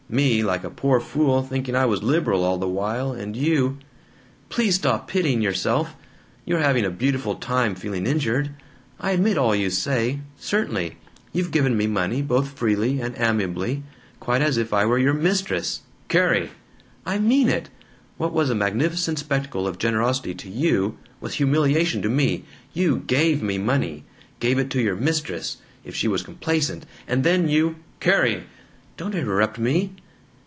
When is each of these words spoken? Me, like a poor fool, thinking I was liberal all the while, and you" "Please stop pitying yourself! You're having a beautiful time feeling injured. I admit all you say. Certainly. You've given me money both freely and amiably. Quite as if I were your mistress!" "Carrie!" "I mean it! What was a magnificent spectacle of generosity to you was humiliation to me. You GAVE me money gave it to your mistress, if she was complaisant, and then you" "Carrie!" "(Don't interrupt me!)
Me, 0.13 0.43
like 0.43 0.65
a 0.65 0.69
poor 0.69 0.99
fool, 0.99 1.41
thinking 1.41 1.73
I 1.73 1.85
was 1.85 2.03
liberal 2.03 2.43
all 2.43 2.57
the 2.57 2.67
while, 2.67 3.13
and 3.13 3.33
you" 3.33 3.77
"Please 4.49 4.75
stop 4.75 5.07
pitying 5.07 5.41
yourself! 5.41 5.95
You're 6.43 6.59
having 6.59 6.83
a 6.83 6.89
beautiful 6.89 7.35
time 7.35 7.75
feeling 7.75 8.05
injured. 8.05 8.49
I 8.99 9.11
admit 9.11 9.37
all 9.37 9.55
you 9.55 9.69
say. 9.69 10.19
Certainly. 10.37 10.97
You've 11.31 11.51
given 11.53 11.77
me 11.77 11.87
money 11.87 12.21
both 12.21 12.49
freely 12.49 12.99
and 12.99 13.15
amiably. 13.17 13.83
Quite 14.19 14.41
as 14.41 14.57
if 14.57 14.73
I 14.73 14.85
were 14.85 14.97
your 14.97 15.13
mistress!" 15.13 15.79
"Carrie!" 16.09 16.49
"I 17.05 17.17
mean 17.17 17.47
it! 17.47 17.69
What 18.17 18.33
was 18.33 18.49
a 18.49 18.53
magnificent 18.53 19.17
spectacle 19.17 19.65
of 19.65 19.77
generosity 19.79 20.33
to 20.35 20.49
you 20.49 20.97
was 21.21 21.35
humiliation 21.35 22.01
to 22.01 22.09
me. 22.09 22.43
You 22.73 22.97
GAVE 23.07 23.41
me 23.41 23.57
money 23.57 24.03
gave 24.41 24.59
it 24.59 24.69
to 24.71 24.81
your 24.81 24.97
mistress, 24.97 25.59
if 25.85 25.95
she 25.95 26.09
was 26.09 26.21
complaisant, 26.21 26.85
and 27.07 27.23
then 27.23 27.47
you" 27.47 27.77
"Carrie!" 28.01 28.43
"(Don't 28.97 29.15
interrupt 29.15 29.57
me!) 29.57 29.93